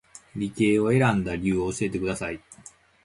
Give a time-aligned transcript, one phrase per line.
[0.35, 2.41] 理系を選んだ理由を教えてください